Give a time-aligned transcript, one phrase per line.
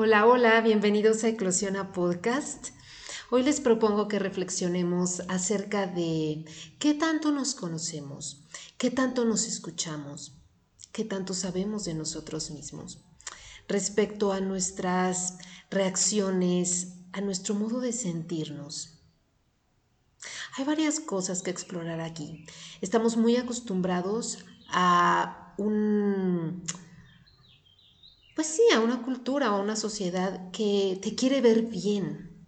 [0.00, 2.68] Hola, hola, bienvenidos a Eclosiona Podcast.
[3.32, 6.44] Hoy les propongo que reflexionemos acerca de
[6.78, 8.44] qué tanto nos conocemos,
[8.76, 10.38] qué tanto nos escuchamos,
[10.92, 13.00] qué tanto sabemos de nosotros mismos
[13.66, 15.36] respecto a nuestras
[15.68, 19.00] reacciones, a nuestro modo de sentirnos.
[20.56, 22.46] Hay varias cosas que explorar aquí.
[22.80, 26.62] Estamos muy acostumbrados a un
[28.38, 32.46] pues sí, a una cultura o a una sociedad que te quiere ver bien,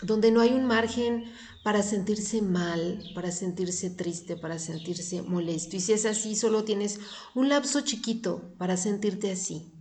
[0.00, 1.30] donde no hay un margen
[1.62, 5.76] para sentirse mal, para sentirse triste, para sentirse molesto.
[5.76, 7.00] Y si es así, solo tienes
[7.34, 9.74] un lapso chiquito para sentirte así.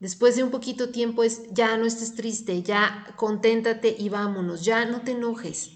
[0.00, 4.86] Después de un poquito tiempo es, ya no estés triste, ya conténtate y vámonos, ya
[4.86, 5.72] no te enojes.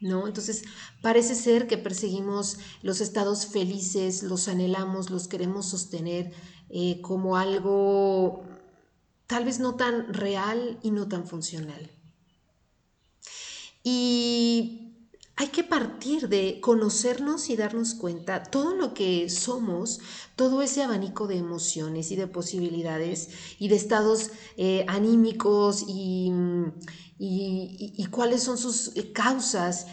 [0.00, 0.28] ¿No?
[0.28, 0.62] Entonces,
[1.02, 6.32] parece ser que perseguimos los estados felices, los anhelamos, los queremos sostener
[6.70, 8.44] eh, como algo
[9.26, 11.90] tal vez no tan real y no tan funcional.
[13.82, 14.87] Y
[15.40, 20.00] hay que partir de conocernos y darnos cuenta todo lo que somos,
[20.34, 23.28] todo ese abanico de emociones y de posibilidades
[23.60, 26.32] y de estados eh, anímicos y,
[27.20, 29.86] y, cuáles son sus eh, causas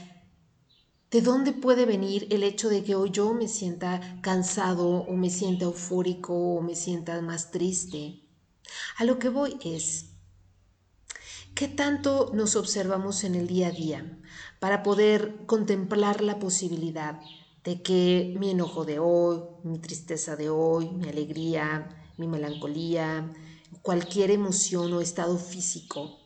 [1.12, 5.30] ¿De dónde puede venir el hecho de que hoy yo me sienta cansado o me
[5.30, 8.28] sienta eufórico o me sienta más triste?
[8.98, 10.15] A lo que voy es,
[11.56, 14.20] ¿qué tanto nos observamos en el día a día
[14.60, 17.22] para poder contemplar la posibilidad
[17.64, 23.34] de que mi enojo de hoy, mi tristeza de hoy, mi alegría, mi melancolía,
[23.82, 26.20] cualquier emoción o estado físico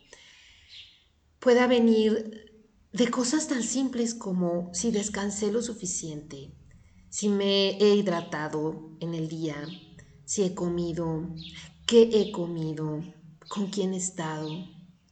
[1.40, 6.52] pueda venir de cosas tan simples como si descansé lo suficiente,
[7.10, 9.56] si me he hidratado en el día,
[10.26, 11.36] si he comido,
[11.86, 13.04] qué he comido,
[13.48, 14.50] con quién he estado,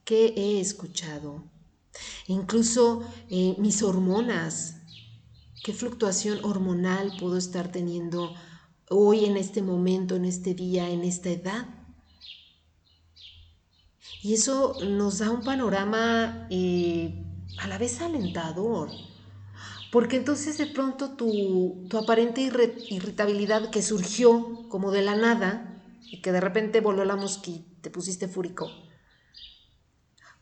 [0.08, 1.44] qué he escuchado,
[2.28, 4.76] incluso eh, mis hormonas,
[5.62, 8.32] qué fluctuación hormonal puedo estar teniendo
[8.88, 11.68] hoy en este momento, en este día, en esta edad.
[14.22, 17.22] Y eso nos da un panorama eh,
[17.58, 18.88] a la vez alentador.
[19.92, 26.32] Porque entonces de pronto tu, aparente irritabilidad que surgió como de la nada y que
[26.32, 28.70] de repente voló la mosquita, te pusiste fúrico,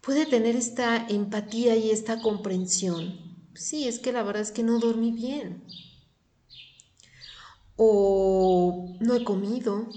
[0.06, 3.18] puede tener esta empatía y esta comprensión.
[3.54, 5.64] Sí, es que la verdad es que no dormí bien.
[7.74, 9.88] O no he comido.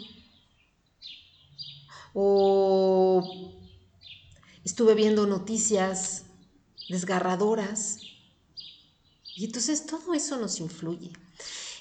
[2.16, 3.62] O
[4.66, 6.24] estuve viendo noticias
[6.90, 8.00] desgarradoras.
[9.36, 11.14] Y entonces todo eso nos influye.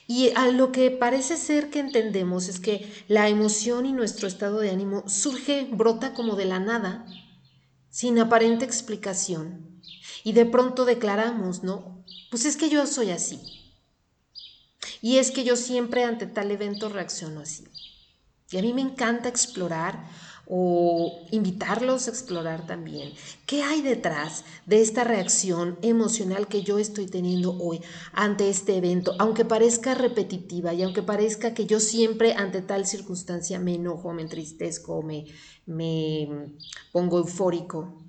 [0.06, 4.60] Y a lo que parece ser que entendemos es que la emoción y nuestro estado
[4.60, 7.06] de ánimo surge, brota como de la nada,
[7.98, 9.82] sin aparente explicación.
[10.22, 12.04] Y de pronto declaramos, ¿no?
[12.30, 13.40] Pues es que yo soy así.
[15.02, 17.64] Y es que yo siempre ante tal evento reacciono así.
[18.52, 20.08] Y a mí me encanta explorar
[20.50, 23.12] o invitarlos a explorar también
[23.44, 27.82] qué hay detrás de esta reacción emocional que yo estoy teniendo hoy
[28.12, 33.58] ante este evento, aunque parezca repetitiva y aunque parezca que yo siempre ante tal circunstancia
[33.58, 35.26] me enojo, me entristezco, me,
[35.66, 36.56] me
[36.92, 38.02] pongo eufórico.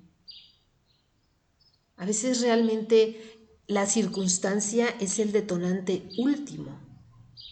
[1.98, 3.20] A veces realmente
[3.66, 6.80] la circunstancia es el detonante último.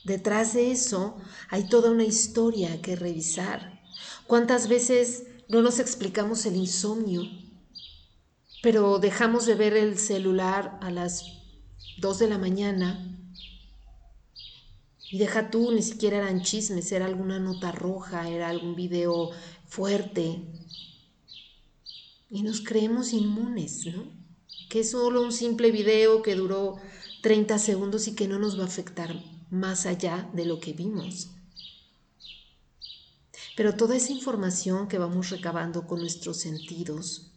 [0.06, 1.18] Detrás de eso
[1.50, 3.77] hay toda una historia que revisar
[4.26, 7.22] ¿Cuántas veces no nos explicamos el insomnio,
[8.62, 11.24] pero dejamos de ver el celular a las
[11.98, 13.18] 2 de la mañana
[15.10, 19.30] y deja tú, ni siquiera eran chismes, era alguna nota roja, era algún video
[19.66, 20.42] fuerte.
[22.30, 24.04] Y nos creemos inmunes, ¿no?
[24.68, 26.76] Que es solo un simple video que duró
[27.22, 29.14] 30 segundos y que no nos va a afectar
[29.50, 31.30] más allá de lo que vimos.
[33.58, 37.32] Pero toda esa información que vamos recabando con nuestros sentidos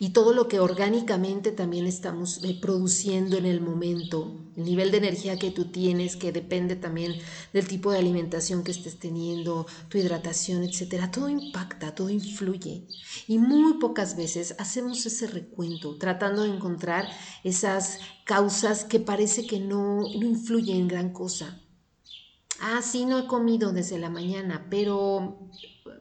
[0.00, 4.96] y todo lo que orgánicamente también estamos eh, produciendo en el momento, el nivel de
[4.96, 7.14] energía que tú tienes, que depende también
[7.52, 12.88] del tipo de alimentación que estés teniendo, tu hidratación, etcétera, todo impacta, todo influye.
[13.28, 17.08] Y muy pocas veces hacemos ese recuento tratando de encontrar
[17.44, 21.62] esas causas que parece que no, no influyen en gran cosa.
[22.60, 25.48] Ah, sí, no he comido desde la mañana, pero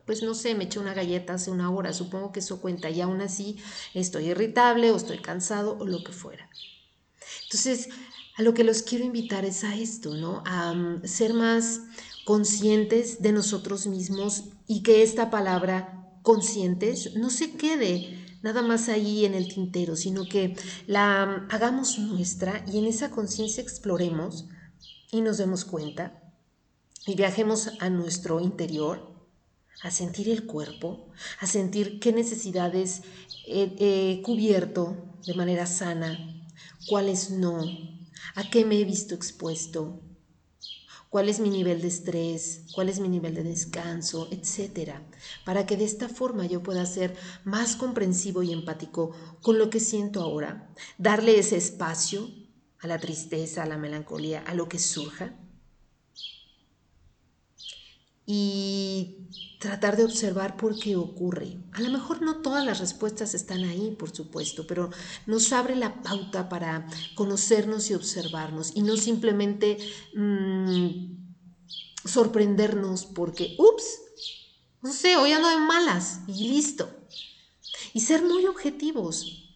[0.06, 3.02] pues no sé, me eché una galleta hace una hora, supongo que eso cuenta y
[3.02, 3.58] aún así
[3.94, 6.50] estoy irritable o estoy cansado o lo que fuera.
[7.44, 7.90] Entonces,
[8.38, 10.44] a lo que los quiero invitar es a esto, ¿no?
[10.46, 11.82] A mm, ser más
[12.24, 19.26] conscientes de nosotros mismos y que esta palabra conscientes no se quede nada más ahí
[19.26, 20.56] en el tintero, sino que
[20.88, 24.48] la hagamos nuestra y en esa conciencia exploremos
[25.12, 26.27] y nos demos cuenta
[27.08, 29.16] y viajemos a nuestro interior,
[29.82, 31.08] a sentir el cuerpo,
[31.40, 33.02] a sentir qué necesidades
[33.48, 36.18] he, cubierto de manera sana,
[36.86, 37.64] cuáles no,
[38.36, 40.02] a qué me he visto expuesto,
[41.10, 45.08] cuál es mi nivel de estrés, cuál es mi nivel de descanso, etcétera,
[45.46, 47.16] para que de esta forma yo pueda ser
[47.46, 49.12] más comprensivo y empático
[49.42, 52.30] con lo que siento ahora, darle ese espacio
[52.80, 55.34] a la tristeza, a la melancolía, a lo que surja
[58.30, 61.58] y tratar de observar por qué ocurre.
[61.72, 64.92] A lo mejor no todas las respuestas están ahí, por supuesto, pero
[65.26, 66.86] nos abre la pauta para
[67.16, 69.78] conocernos y observarnos y no simplemente
[70.14, 71.06] mm,
[72.04, 73.86] sorprendernos porque, ups,
[74.82, 76.94] no sé, hoy ando de malas y listo.
[77.94, 79.48] Y ser muy objetivos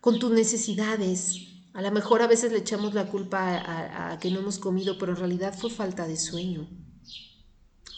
[0.00, 4.40] con tus necesidades, a lo mejor a veces le echamos la culpa a, que no
[4.40, 6.68] hemos comido, pero en realidad fue falta de sueño.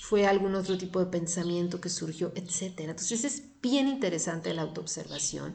[0.00, 2.80] Fue algún otro tipo de pensamiento que surgió, etc.
[2.80, 5.54] Entonces es bien interesante la autoobservación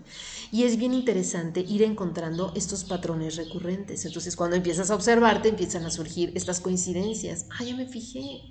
[0.51, 4.03] y es bien interesante ir encontrando estos patrones recurrentes.
[4.05, 7.45] Entonces cuando empiezas a observarte empiezan a surgir estas coincidencias.
[7.51, 8.41] Ah, ya me fijé.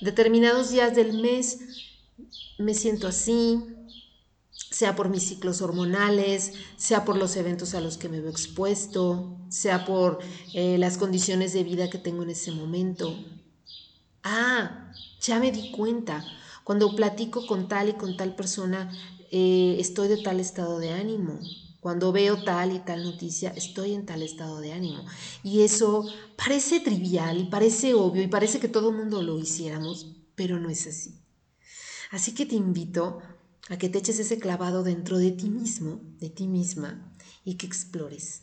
[0.00, 1.60] Determinados días del mes
[2.58, 3.62] me siento así,
[4.70, 9.36] sea por mis ciclos hormonales, sea por los eventos a los que me veo expuesto,
[9.48, 10.20] sea por
[10.54, 13.14] eh, las condiciones de vida que tengo en ese momento.
[14.22, 16.24] Ah, ya me di cuenta,
[16.62, 18.92] cuando platico con tal y con tal persona,
[19.32, 21.40] eh, estoy de tal estado de ánimo.
[21.80, 25.04] Cuando veo tal y tal noticia, estoy en tal estado de ánimo.
[25.42, 26.06] Y eso
[26.36, 30.68] parece trivial y parece obvio y parece que todo el mundo lo hiciéramos, pero no
[30.68, 31.18] es así.
[32.10, 33.20] Así que te invito
[33.70, 37.14] a que te eches ese clavado dentro de ti mismo, de ti misma,
[37.44, 38.42] y que explores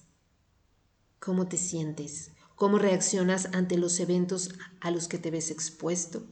[1.19, 6.25] cómo te sientes, cómo reaccionas ante los eventos a los que te ves expuesto,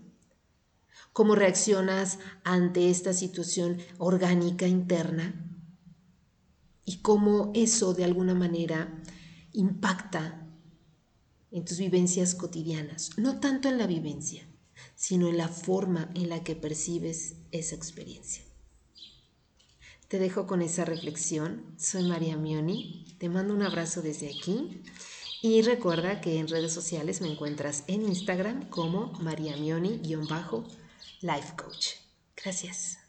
[1.11, 5.45] cómo reaccionas ante esta situación orgánica interna
[6.85, 9.03] y cómo eso de alguna manera
[9.51, 10.47] impacta
[11.51, 14.47] en tus vivencias cotidianas, no tanto en la vivencia,
[14.95, 18.44] sino en la forma en la que percibes esa experiencia.
[20.07, 21.65] Te dejo con esa reflexión.
[21.77, 23.05] Soy María Mioni.
[23.17, 24.83] Te mando un abrazo desde aquí.
[25.41, 31.87] Y recuerda que en redes sociales me encuentras en Instagram como María Mioni-Life Coach.
[32.35, 33.04] Gracias.